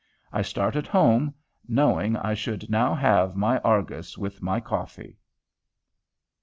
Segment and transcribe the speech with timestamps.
[0.33, 1.35] I started home,
[1.67, 5.19] knowing I should now have my Argus with my coffee.